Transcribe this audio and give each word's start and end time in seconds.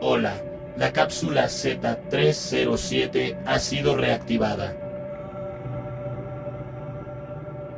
Hola, 0.00 0.34
la 0.76 0.92
cápsula 0.92 1.46
Z307 1.46 3.38
ha 3.46 3.58
sido 3.58 3.96
reactivada. 3.96 4.76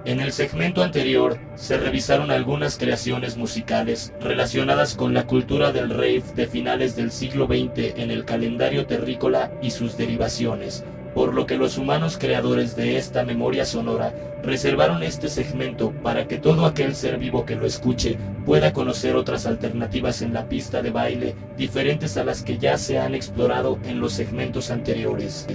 En 0.05 0.19
el 0.19 0.33
segmento 0.33 0.83
anterior 0.83 1.39
se 1.54 1.79
revisaron 1.79 2.33
algunas 2.33 2.77
creaciones 2.77 3.37
musicales 3.37 4.12
relacionadas 4.21 4.96
con 4.96 5.14
la 5.14 5.29
cultura 5.29 5.71
del 5.71 5.91
rave 5.91 6.25
de 6.35 6.49
finales 6.49 6.96
del 6.96 7.12
siglo 7.12 7.46
XX 7.46 7.96
en 7.96 8.11
el 8.11 8.25
calendario 8.25 8.87
terrícola 8.87 9.53
y 9.62 9.71
sus 9.71 9.96
derivaciones, 9.96 10.85
por 11.14 11.34
lo 11.34 11.46
que 11.46 11.56
los 11.56 11.79
humanos 11.79 12.18
creadores 12.18 12.77
de 12.77 12.96
esta 12.96 13.25
memoria 13.25 13.64
sonora 13.64 14.14
reservaron 14.43 15.02
este 15.02 15.29
segmento 15.29 15.93
para 16.02 16.29
que 16.29 16.38
todo 16.38 16.66
aquel 16.66 16.95
ser 16.95 17.18
vivo 17.18 17.45
que 17.45 17.57
lo 17.57 17.66
escuche 17.66 18.18
pueda 18.46 18.72
conocer 18.72 19.16
otras 19.16 19.46
alternativas 19.46 20.22
en 20.22 20.32
la 20.32 20.49
pista 20.49 20.82
de 20.82 20.90
baile 20.90 21.35
diferentes 21.57 22.16
a 22.16 22.25
las 22.25 22.43
que 22.43 22.58
ya 22.58 22.79
se 22.79 22.99
han 22.99 23.14
explorado 23.14 23.79
en 23.85 24.00
los 24.00 24.13
segmentos 24.13 24.71
anteriores. 24.71 25.46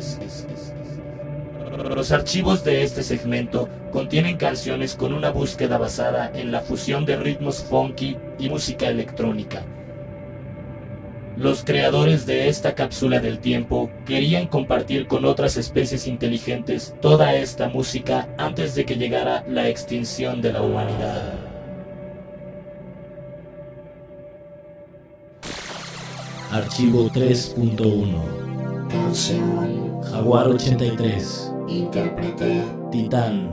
Los 1.95 2.11
archivos 2.11 2.63
de 2.63 2.83
este 2.83 3.03
segmento 3.03 3.67
contienen 3.91 4.37
canciones 4.37 4.95
con 4.95 5.13
una 5.13 5.31
búsqueda 5.31 5.77
basada 5.77 6.31
en 6.33 6.51
la 6.51 6.61
fusión 6.61 7.05
de 7.05 7.17
ritmos 7.17 7.63
funky 7.63 8.17
y 8.37 8.49
música 8.49 8.87
electrónica. 8.87 9.63
Los 11.37 11.63
creadores 11.63 12.25
de 12.25 12.47
esta 12.47 12.75
cápsula 12.75 13.19
del 13.19 13.39
tiempo 13.39 13.89
querían 14.05 14.47
compartir 14.47 15.07
con 15.07 15.25
otras 15.25 15.57
especies 15.57 16.07
inteligentes 16.07 16.95
toda 17.01 17.33
esta 17.35 17.69
música 17.69 18.29
antes 18.37 18.75
de 18.75 18.85
que 18.85 18.95
llegara 18.95 19.43
la 19.47 19.67
extinción 19.67 20.41
de 20.41 20.53
la 20.53 20.61
humanidad. 20.61 21.33
Archivo 26.51 27.09
3.1 27.09 28.87
Canción, 28.89 30.01
Jaguar 30.03 30.47
83 30.49 31.53
intérprete, 31.67 32.63
Titán. 32.91 33.49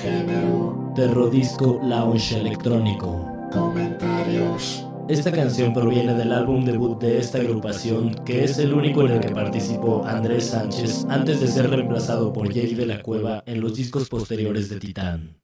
Género, 0.00 0.92
Terrodisco 0.94 1.80
Lounge 1.82 2.38
Electrónico. 2.38 3.26
Comentarios, 3.52 4.86
Esta 5.12 5.30
canción 5.30 5.74
proviene 5.74 6.14
del 6.14 6.32
álbum 6.32 6.64
debut 6.64 6.98
de 6.98 7.18
esta 7.18 7.36
agrupación, 7.36 8.14
que 8.24 8.44
es 8.44 8.56
el 8.56 8.72
único 8.72 9.02
en 9.02 9.12
el 9.12 9.20
que 9.20 9.28
participó 9.28 10.02
Andrés 10.06 10.46
Sánchez 10.46 11.04
antes 11.06 11.38
de 11.38 11.48
ser 11.48 11.68
reemplazado 11.68 12.32
por 12.32 12.50
Jerry 12.50 12.74
de 12.74 12.86
la 12.86 13.02
Cueva 13.02 13.42
en 13.44 13.60
los 13.60 13.74
discos 13.74 14.08
posteriores 14.08 14.70
de 14.70 14.80
Titán. 14.80 15.41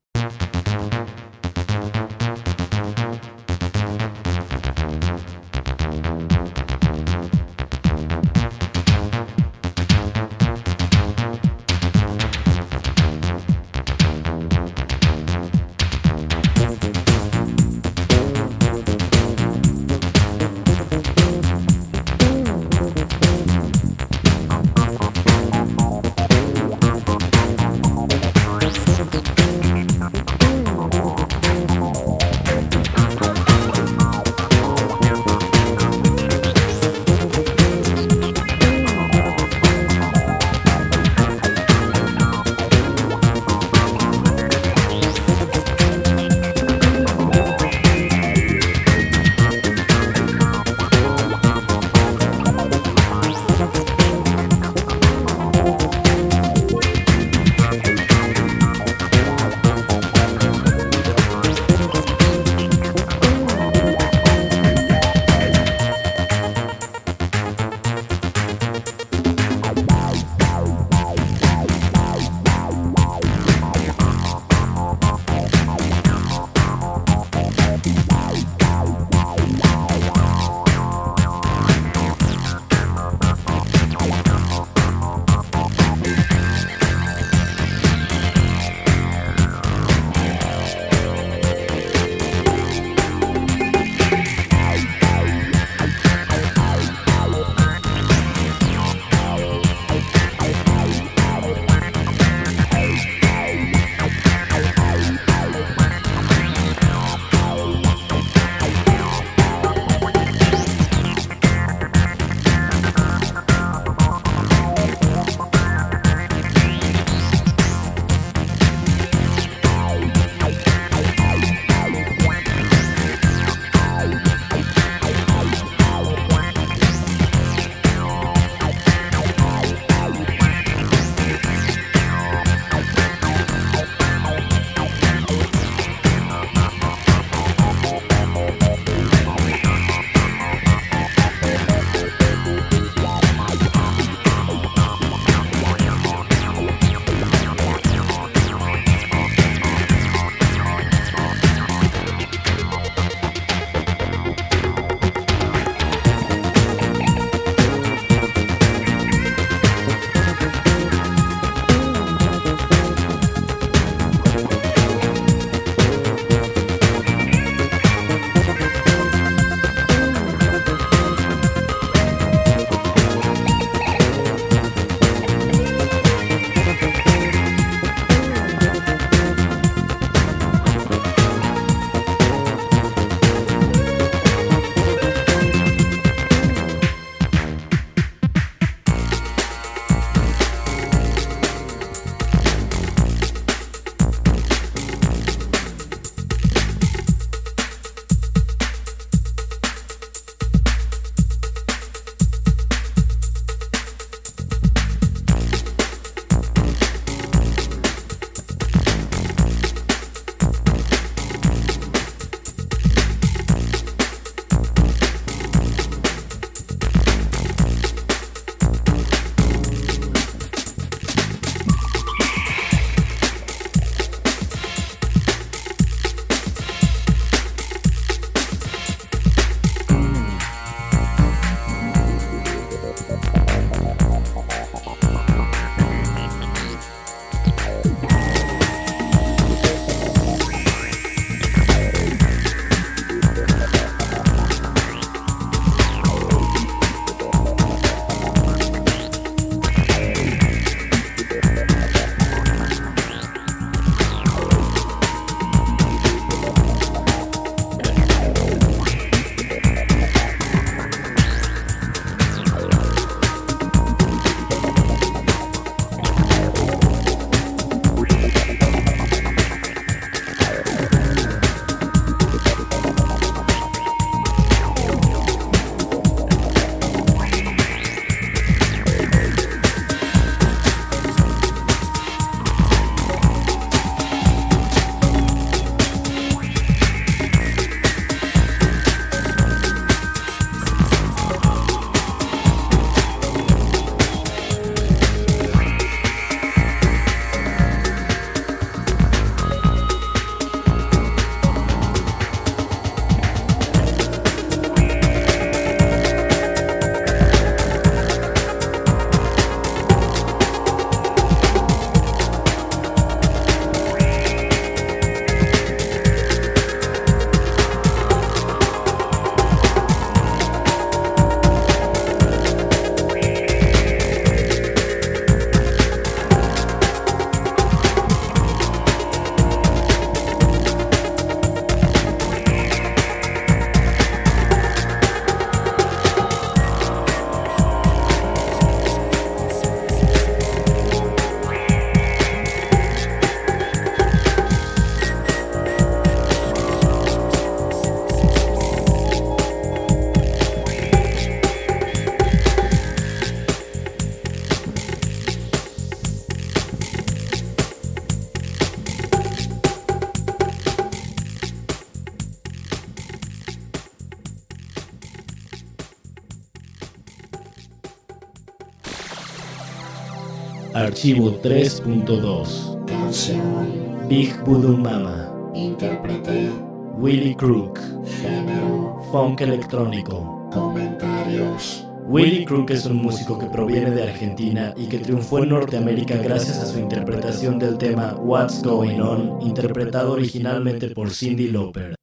Archivo 370.79 371.33
3.2 371.43 372.87
Canción. 372.87 374.07
Big 374.09 374.33
Voodoo 374.45 374.77
Mama 374.77 375.29
Intérprete. 375.53 376.53
Willy 376.97 377.35
Crook 377.35 377.81
Género. 378.23 379.03
Funk 379.11 379.41
electrónico 379.41 380.49
Comentarios. 380.53 381.85
Willy 382.07 382.45
Crook 382.45 382.71
es 382.71 382.87
un 382.87 382.99
músico 382.99 383.37
que 383.37 383.47
proviene 383.47 383.91
de 383.91 384.05
Argentina 384.05 384.73
y 384.77 384.87
que 384.87 384.99
triunfó 384.99 385.43
en 385.43 385.49
Norteamérica 385.49 386.17
gracias 386.19 386.59
a 386.59 386.67
su 386.67 386.79
interpretación 386.79 387.59
del 387.59 387.77
tema 387.77 388.15
What's 388.15 388.63
Going 388.63 389.01
On, 389.01 389.43
interpretado 389.43 390.13
originalmente 390.13 390.91
por 390.91 391.11
Cindy 391.11 391.51
Lauper. 391.51 391.97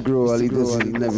grow, 0.00 0.30
a 0.32 0.38
da 0.38 0.64
se 0.64 0.84
ne 0.84 1.08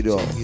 it 0.00 0.08
all. 0.08 0.39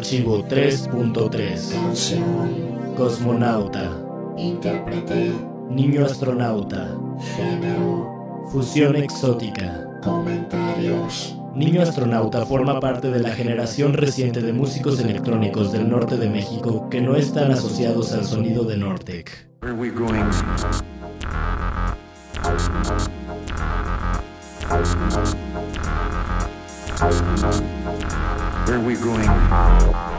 Archivo 0.00 0.42
3.3. 0.48 1.74
Canción. 1.74 2.94
Cosmonauta. 2.96 4.02
Intérprete. 4.38 5.30
Niño 5.68 6.06
astronauta. 6.06 6.96
Género. 7.36 8.48
Fusión 8.50 8.96
exótica. 8.96 9.86
Comentarios. 10.02 11.36
Niño 11.54 11.82
astronauta 11.82 12.46
forma 12.46 12.80
parte 12.80 13.10
de 13.10 13.20
la 13.20 13.32
generación 13.32 13.92
reciente 13.92 14.40
de 14.40 14.54
músicos 14.54 14.98
electrónicos 15.00 15.70
del 15.70 15.90
norte 15.90 16.16
de 16.16 16.30
México 16.30 16.88
que 16.88 17.02
no 17.02 17.14
están 17.14 17.50
asociados 17.50 18.14
al 18.14 18.24
sonido 18.24 18.64
de 18.64 18.78
Nortec. 18.78 19.50
Where 28.66 28.78
are 28.78 28.80
we 28.80 28.94
going? 28.94 30.09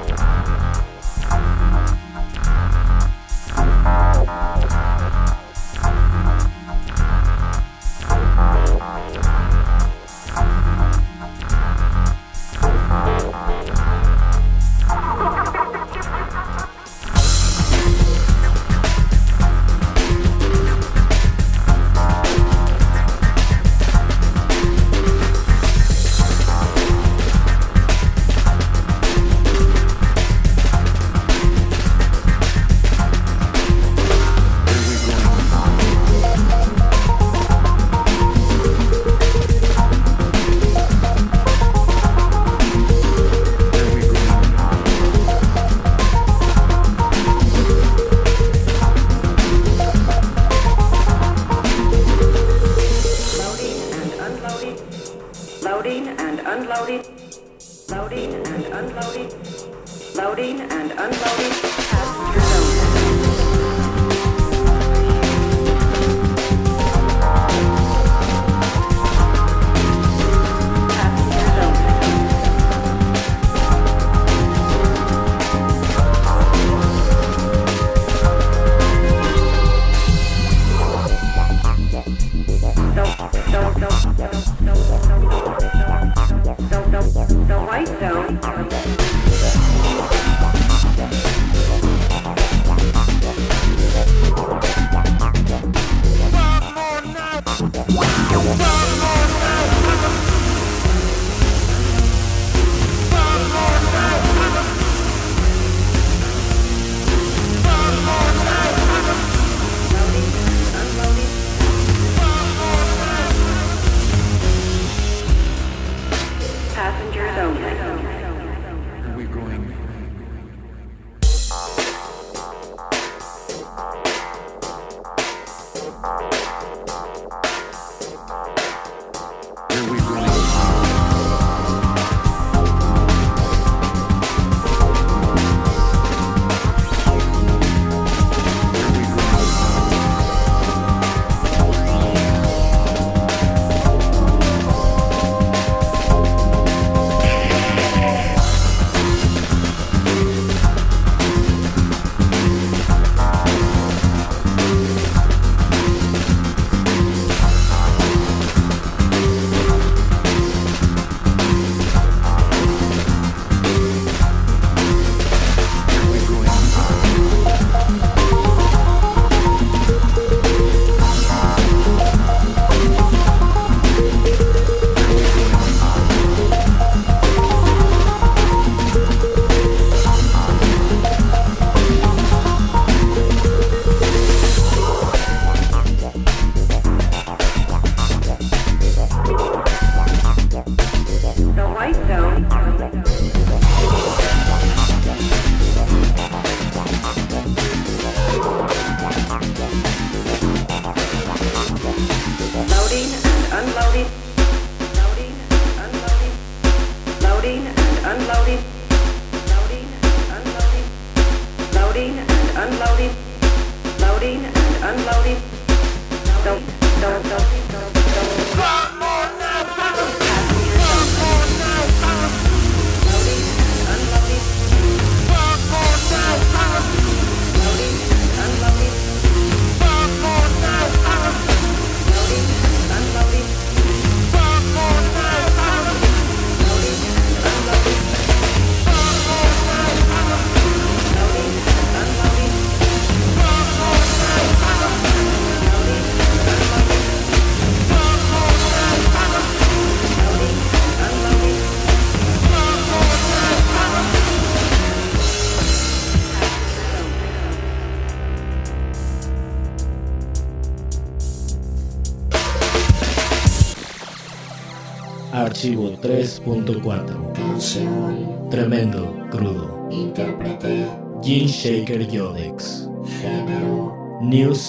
right? 191.98 192.31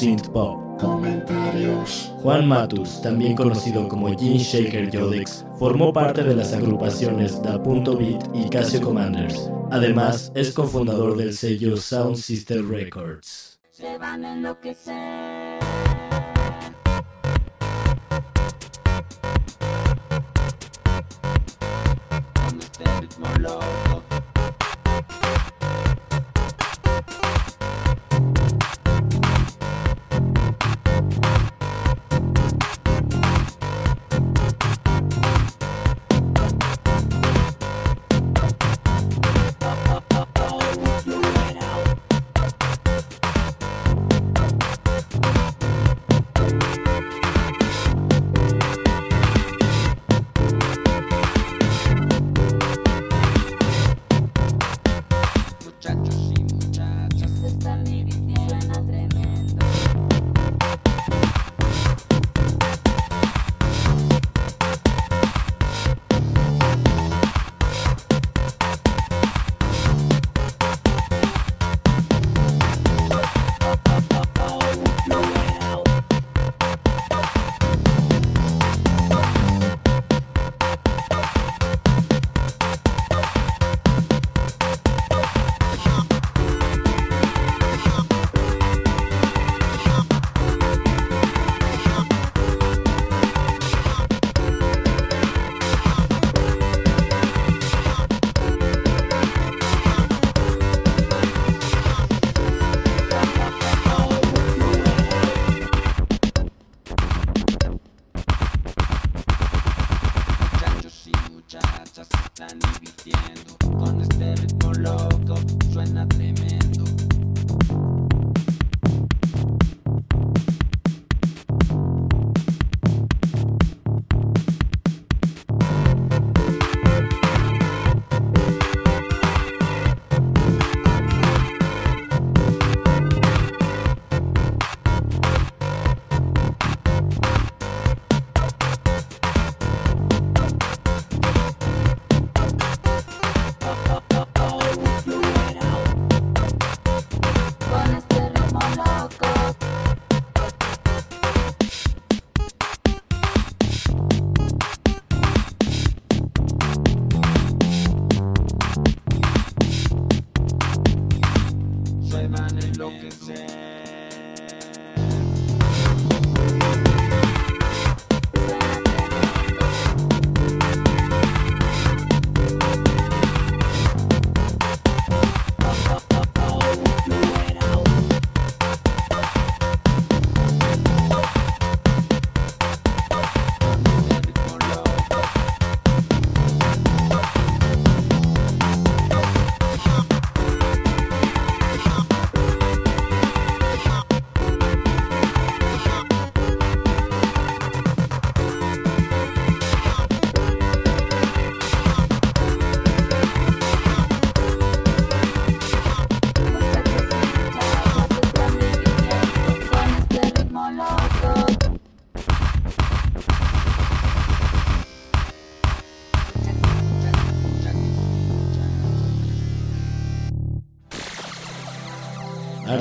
New 0.02 0.16
Synth 0.16 0.30
Pop. 0.32 0.80
Comentarios. 0.80 2.12
Juan 2.22 2.48
Matus, 2.48 3.00
también 3.02 3.36
conocido 3.36 3.86
como 3.88 4.08
Gene 4.08 4.38
Shaker 4.38 4.90
Yodex, 4.90 5.44
formó 5.60 5.92
parte 5.92 6.24
de 6.24 6.34
las 6.34 6.52
agrupaciones 6.52 7.40
Da 7.40 7.62
Punto 7.62 7.96
Beat 7.96 8.28
y 8.34 8.48
Casio 8.48 8.80
Commanders. 8.80 9.48
Además, 9.70 10.32
es 10.34 10.52
cofundador 10.52 11.16
del 11.16 11.32
sello 11.32 11.76
Sound 11.76 12.16
Sister 12.16 12.64
Records. 12.64 13.60
se 13.70 13.96
van 13.96 14.24
a 14.24 14.32
enloquecer. 14.32 15.62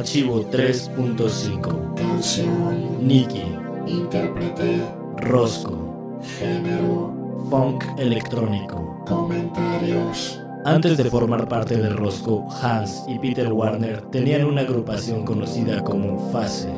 Archivo 0.01 0.43
3.5. 0.49 1.93
Canción. 1.93 3.07
Nicky, 3.07 3.43
Intérprete. 3.85 4.81
Rosco, 5.17 6.19
Género. 6.39 7.13
Funk 7.51 7.83
electrónico. 7.99 9.03
Comentarios. 9.05 10.41
Antes 10.65 10.97
de 10.97 11.03
formar 11.03 11.47
parte 11.47 11.77
de 11.77 11.89
Rosco, 11.89 12.47
Hans 12.63 13.03
y 13.07 13.19
Peter 13.19 13.53
Warner 13.53 14.01
tenían 14.09 14.45
una 14.45 14.61
agrupación 14.61 15.23
conocida 15.23 15.83
como 15.83 16.31
Fase. 16.31 16.73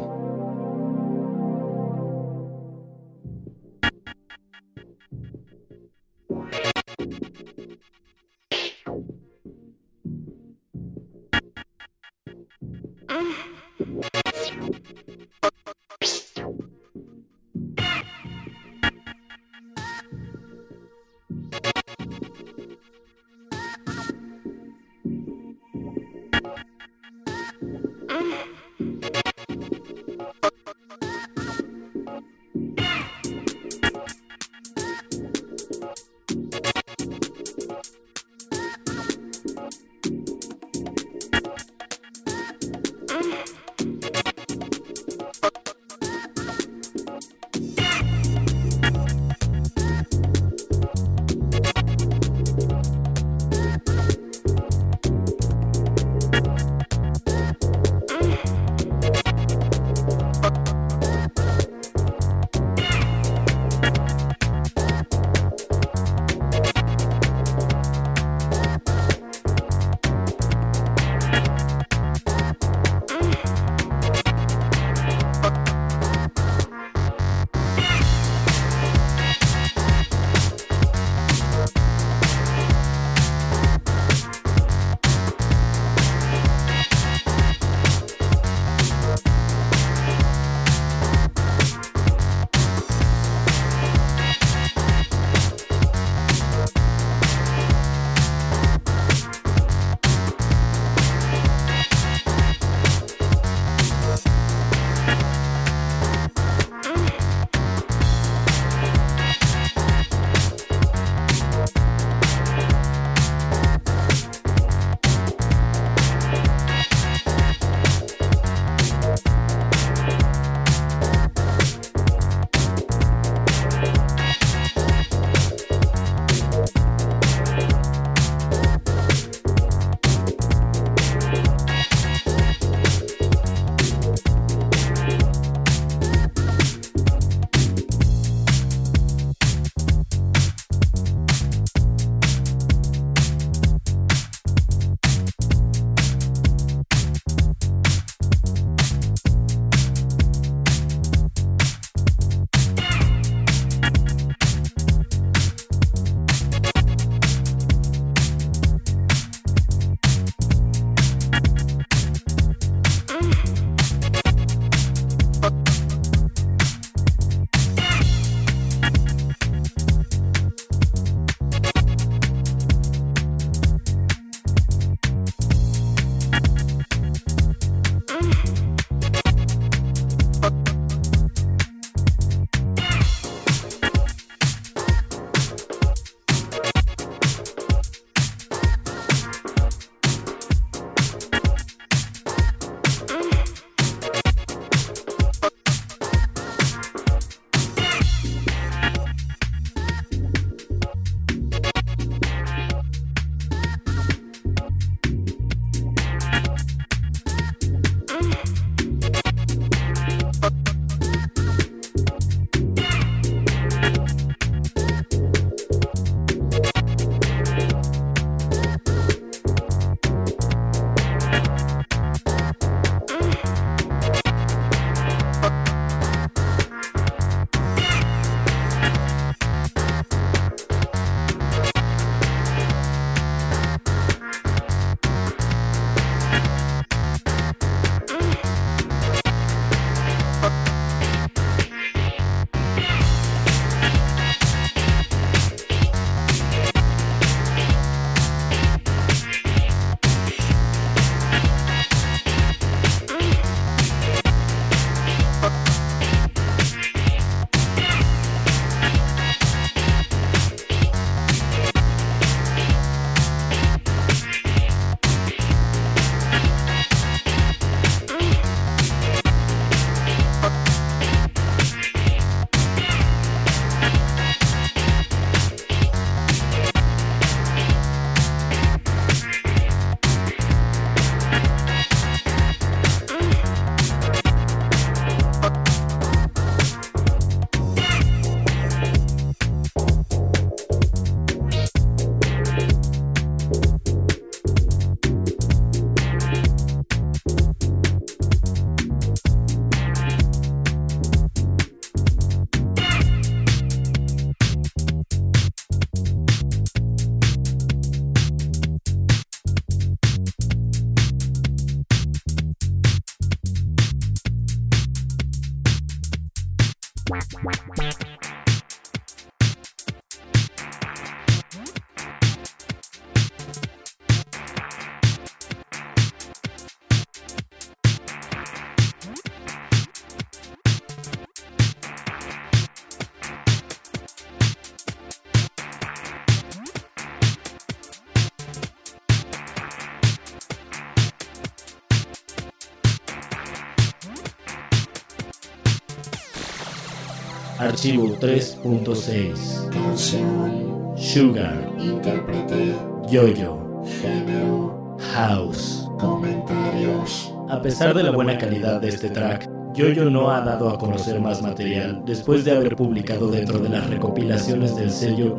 Archivo 347.64 348.08
3.6 348.20 349.70
Canción. 349.70 350.94
Sugar 350.98 351.72
Intérprete. 351.80 352.76
Yo-Yo 353.10 353.84
Género. 354.02 354.98
House 355.14 355.88
Comentarios. 355.98 357.34
A 357.50 357.62
pesar 357.62 357.94
de 357.94 358.04
la 358.04 358.12
buena 358.12 358.38
calidad 358.38 358.82
de 358.82 358.90
este 358.90 359.10
track, 359.10 359.50
Yo-Yo 359.74 360.10
no 360.10 360.30
ha 360.30 360.42
dado 360.42 360.70
a 360.70 360.78
conocer 360.78 361.22
más 361.22 361.42
material 361.42 362.04
después 362.06 362.44
de 362.44 362.52
haber 362.52 362.76
publicado 362.76 363.32
dentro 363.32 363.60
de 363.60 363.70
las 363.70 363.90
recopilaciones 363.90 364.76
del 364.76 364.92
sello 364.92 365.38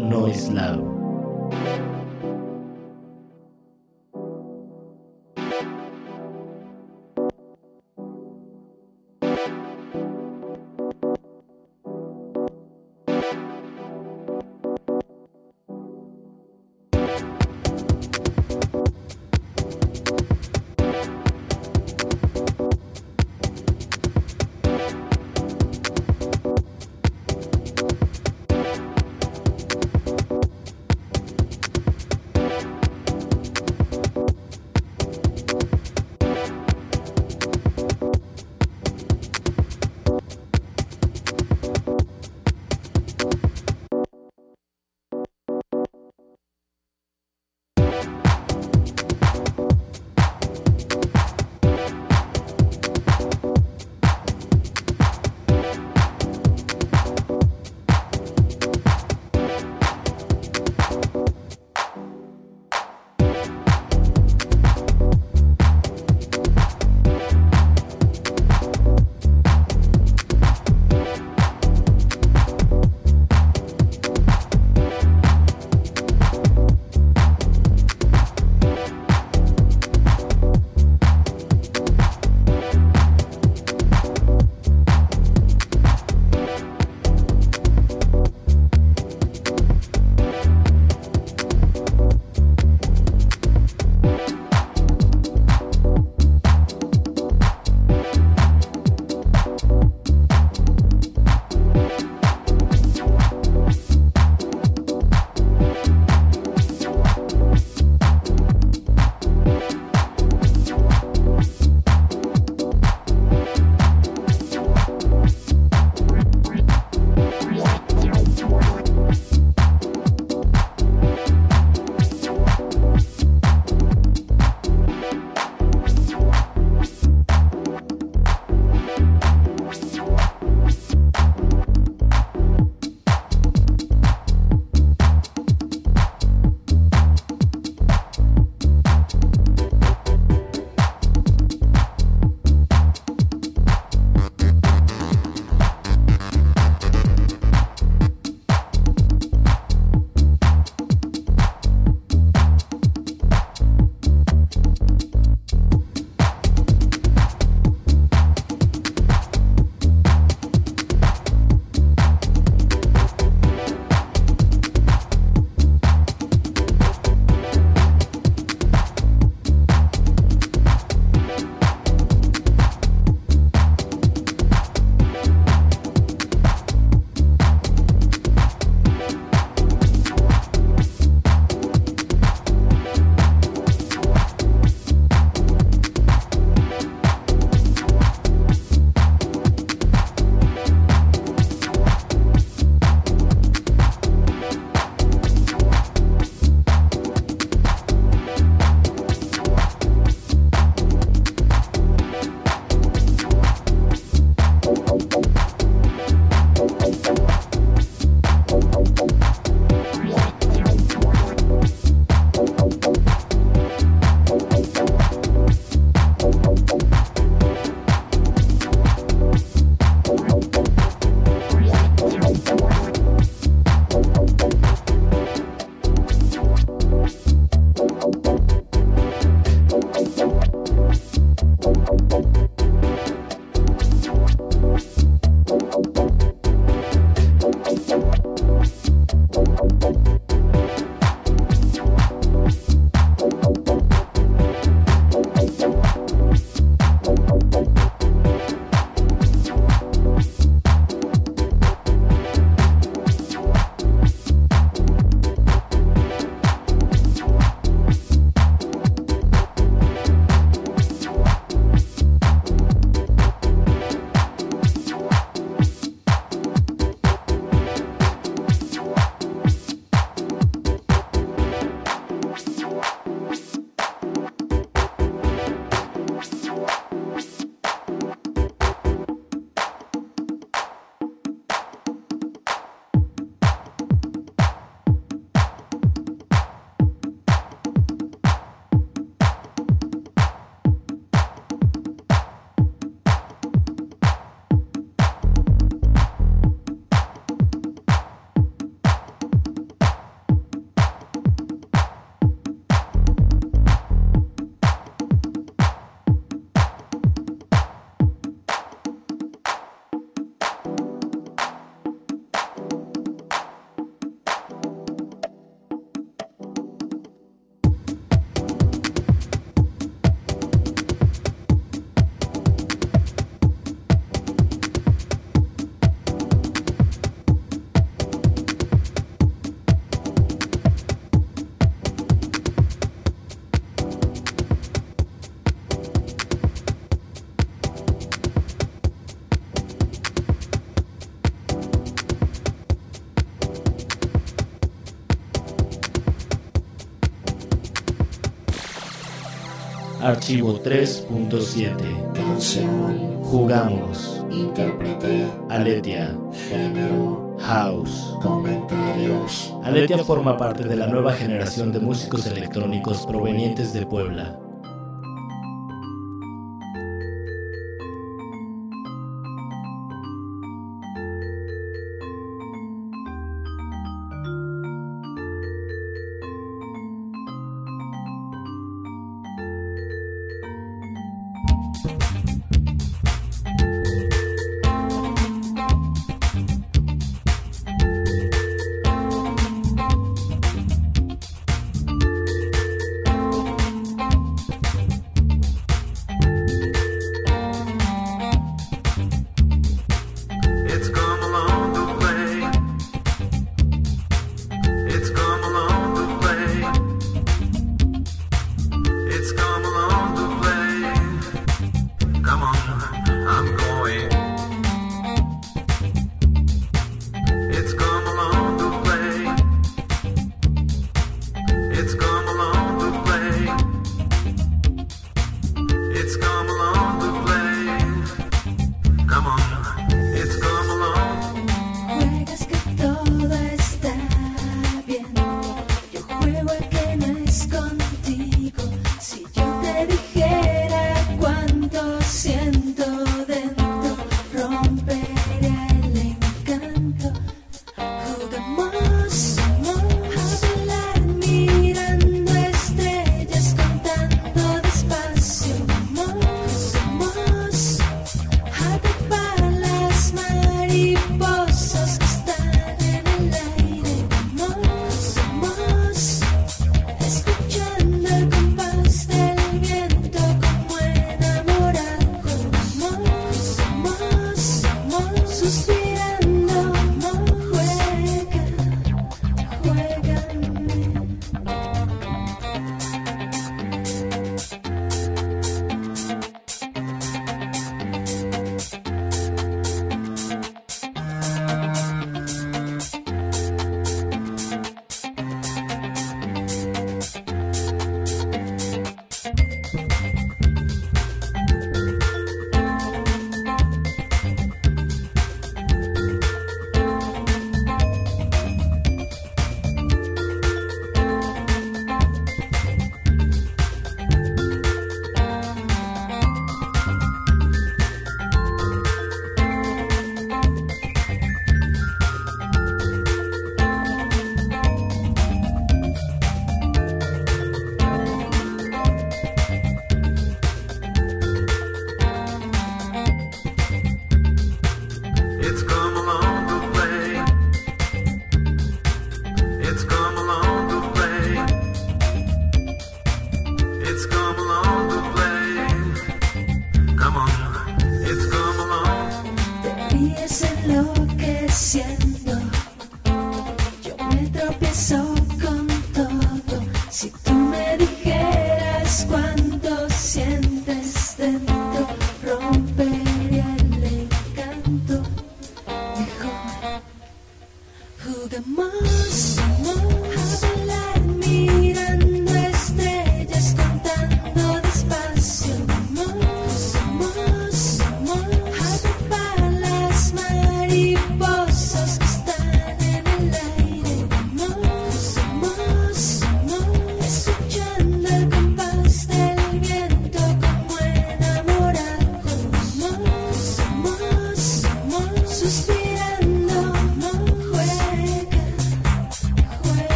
Archivo 350.24 350.58
3.7. 350.58 352.12
Canción. 352.14 353.22
Jugamos. 353.24 354.24
Interpreté. 354.30 355.26
Aletia. 355.50 356.16
Género. 356.48 357.36
House. 357.40 358.16
Comentarios. 358.22 359.54
Aletia 359.62 360.02
forma 360.02 360.38
parte 360.38 360.64
de 360.64 360.76
la 360.76 360.86
nueva 360.86 361.12
generación 361.12 361.72
de 361.72 361.80
músicos 361.80 362.24
electrónicos 362.24 363.04
provenientes 363.04 363.74
de 363.74 363.84
Puebla 363.84 364.40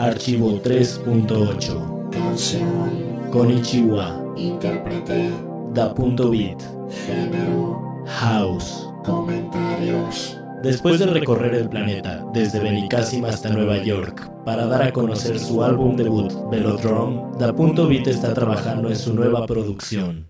Archivo 0.00 0.62
3.8. 0.62 2.08
Canción. 2.10 3.28
Konichiwa. 3.30 4.32
Intérprete. 4.34 5.30
Da.bit. 5.74 6.62
Género. 7.04 8.02
House. 8.06 8.88
Comentarios. 9.04 10.40
Después 10.62 11.00
de 11.00 11.04
recorrer 11.04 11.54
el 11.54 11.68
planeta, 11.68 12.24
desde 12.32 12.60
Benicassim 12.60 13.26
hasta 13.26 13.50
Nueva 13.50 13.76
York, 13.76 14.26
para 14.46 14.64
dar 14.64 14.84
a 14.84 14.92
conocer 14.92 15.38
su 15.38 15.62
álbum 15.62 15.96
debut, 15.96 16.32
Velodrome, 16.50 17.22
Da.bit 17.38 18.06
está 18.06 18.32
trabajando 18.32 18.88
en 18.88 18.96
su 18.96 19.12
nueva 19.12 19.44
producción. 19.44 20.29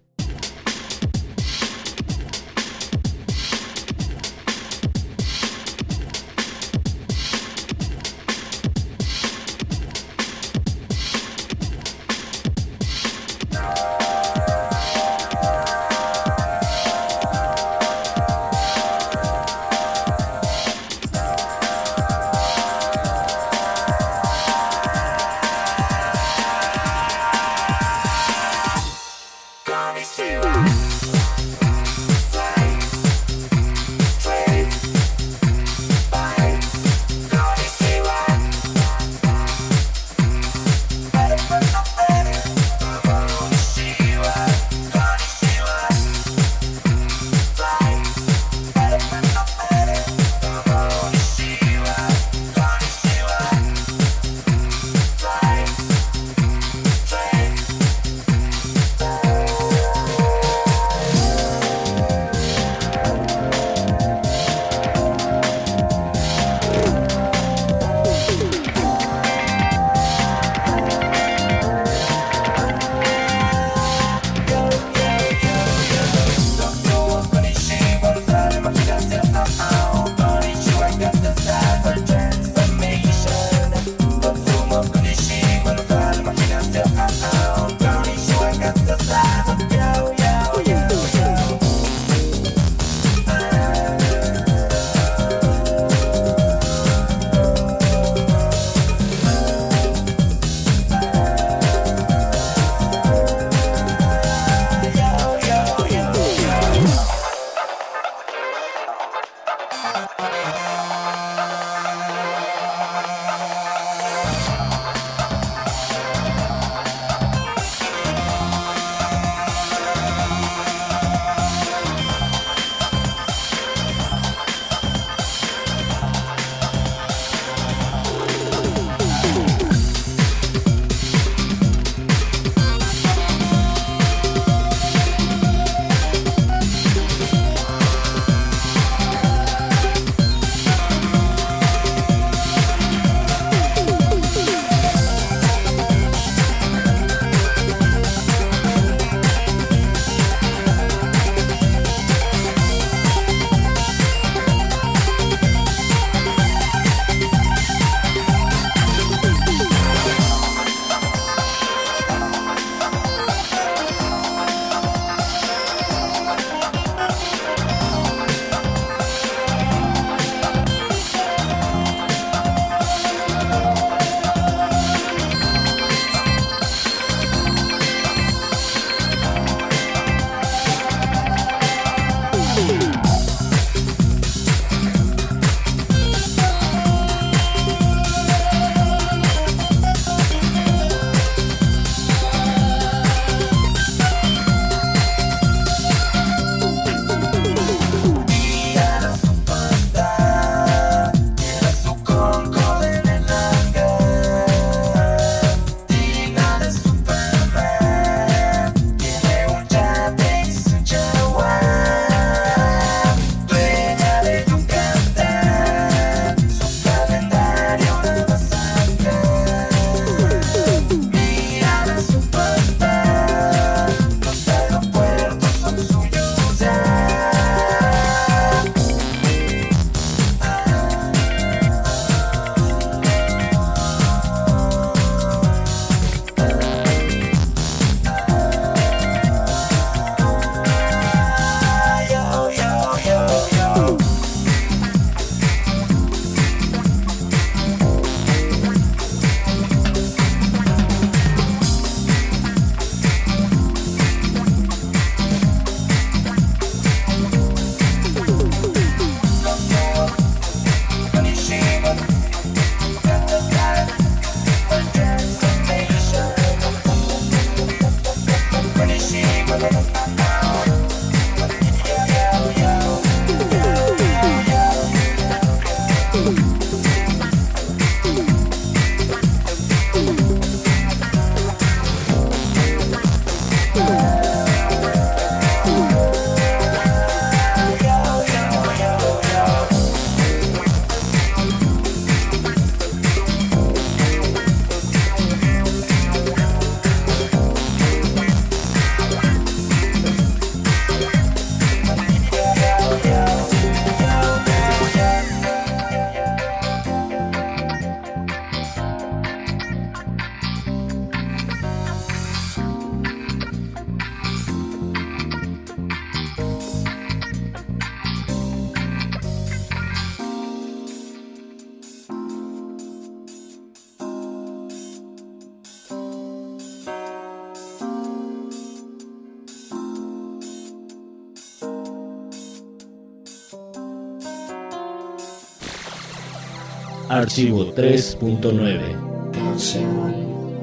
Archivo 337.21 337.67
3.9. 337.75 339.31
Canción. 339.33 340.15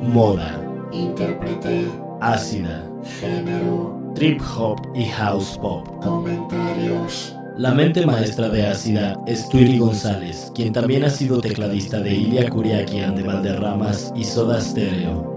Moda. 0.02 0.60
Intérprete. 0.92 1.86
Ácida. 2.20 2.84
Género. 3.20 4.12
Trip 4.16 4.42
hop 4.42 4.80
y 4.96 5.06
house 5.06 5.56
pop. 5.62 5.88
Comentarios. 6.02 7.36
La 7.58 7.76
mente 7.76 8.04
maestra 8.08 8.50
de 8.50 8.66
Ácida 8.66 9.20
es 9.28 9.48
Twilly 9.50 9.78
González, 9.78 10.52
quien 10.56 10.74
también 10.74 11.04
ha 11.04 11.12
sido 11.12 11.42
tecladista 11.42 12.00
de 12.00 12.16
Ilia 12.16 12.50
Kuriaki 12.50 13.02
and 13.02 13.18
the 13.18 13.24
Valderramas 13.24 14.12
y 14.16 14.24
Soda 14.24 14.60
Stereo. 14.60 15.37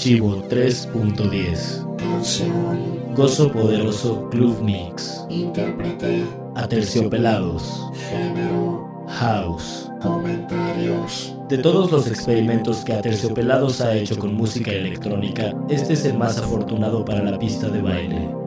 Archivo 0.00 0.42
3.10. 0.48 1.96
Canción. 1.98 3.14
Gozo 3.14 3.52
Poderoso 3.52 4.30
Club 4.30 4.58
Mix. 4.62 5.26
Intérprete. 5.28 6.24
Aterciopelados. 6.54 7.84
Género. 8.08 9.06
House. 9.08 9.90
Comentarios. 10.00 11.36
De 11.50 11.58
todos 11.58 11.92
los 11.92 12.06
experimentos 12.06 12.78
que 12.78 12.94
Aterciopelados 12.94 13.82
ha 13.82 13.94
hecho 13.94 14.18
con 14.18 14.34
música 14.34 14.70
electrónica, 14.70 15.54
este 15.68 15.92
es 15.92 16.06
el 16.06 16.16
más 16.16 16.38
afortunado 16.38 17.04
para 17.04 17.22
la 17.22 17.38
pista 17.38 17.68
de 17.68 17.82
baile. 17.82 18.39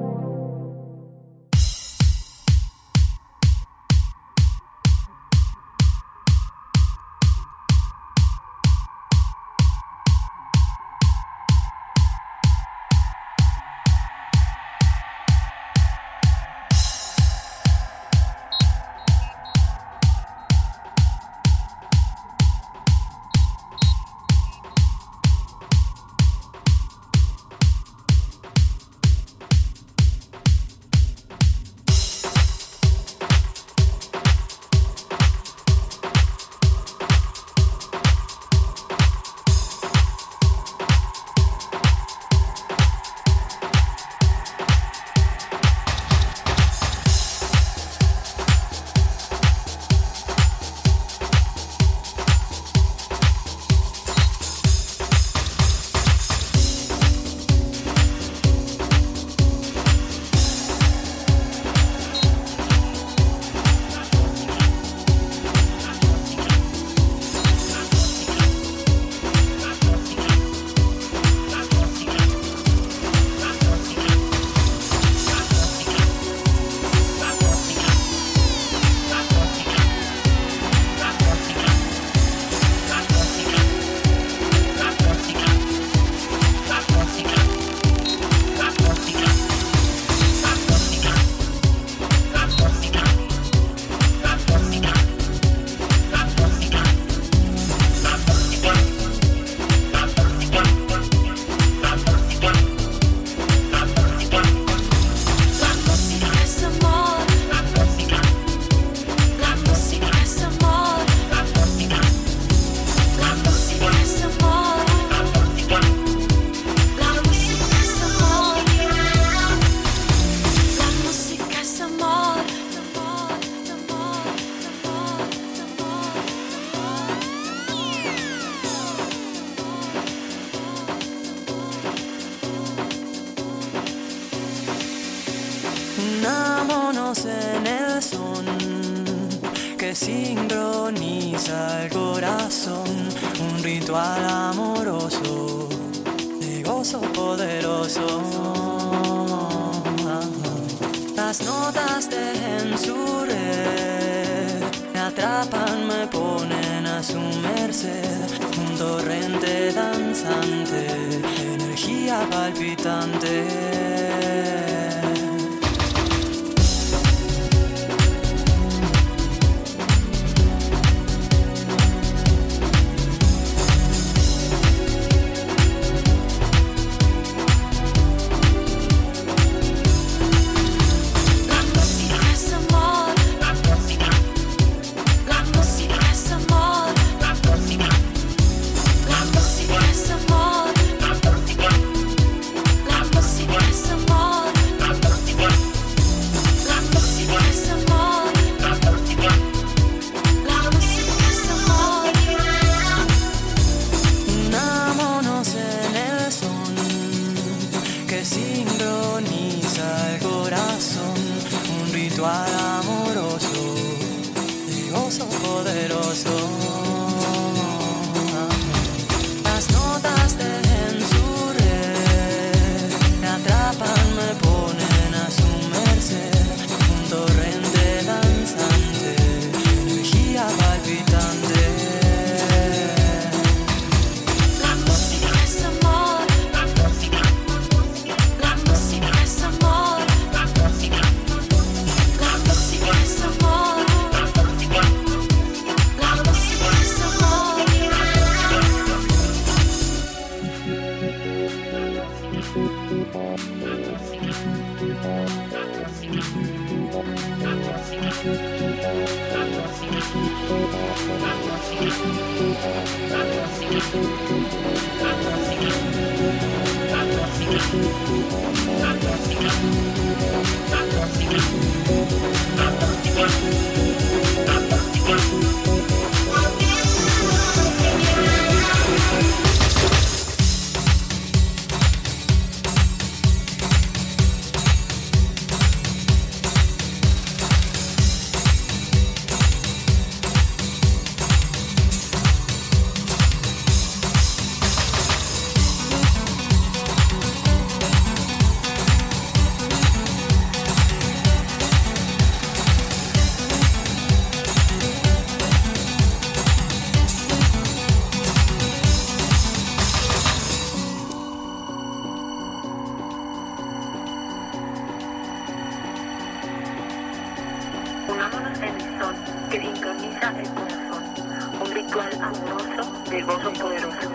un 321.61 321.71
ritual 321.71 322.09
amoroso 322.21 323.03
del 323.09 323.25
gozo 323.25 323.53
poderoso. 323.53 324.11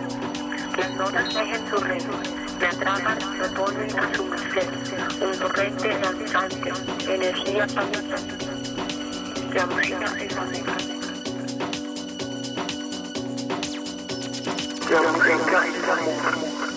Las 0.77 0.91
notas 0.95 1.33
dejan 1.33 1.69
su 1.69 1.77
redes, 1.77 2.05
me 2.59 2.67
atrapan, 2.67 3.17
me 3.37 3.49
ponen 3.49 3.99
a 3.99 4.15
su 4.15 4.25
merced, 4.25 4.69
un 5.21 5.39
torrente 5.39 5.99
danzante, 5.99 6.71
energía 7.07 7.67
pálida. 7.67 8.17
La 9.53 9.65
música 9.65 10.05
es 10.19 10.35
la 10.35 10.41
música. 10.43 10.77
La 14.91 15.11
música 15.11 15.67
es 15.67 15.87
la 15.87 15.95
música. 15.95 16.68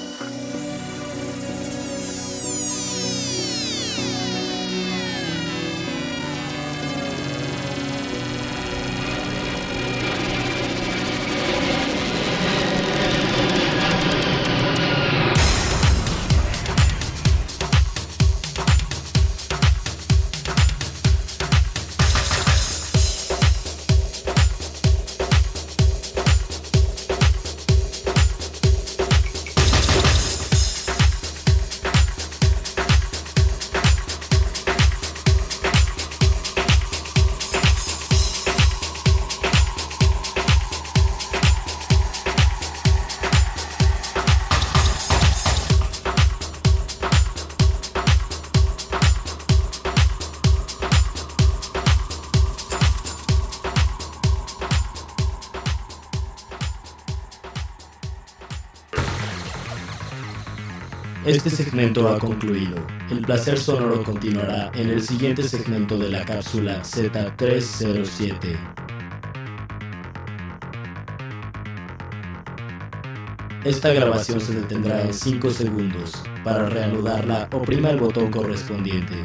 Este 61.45 61.65
segmento 61.65 62.09
ha 62.09 62.21
concluido. 62.21 62.77
El 63.11 63.23
placer 63.23 63.59
sonoro 63.59 64.05
continuará 64.05 64.71
en 64.75 64.91
el 64.91 65.03
siguiente 65.03 65.43
segmento 65.43 65.99
de 65.99 66.09
la 66.09 66.25
cápsula 66.25 66.85
Z307. 66.85 68.57
Esta 73.65 73.93
grabación 73.93 74.41
se 74.41 74.55
detendrá 74.55 75.03
en 75.03 75.13
5 75.13 75.51
segundos. 75.51 76.13
Para 76.45 76.69
reanudarla, 76.69 77.49
oprima 77.51 77.91
el 77.91 77.99
botón 77.99 78.31
correspondiente. 78.31 79.25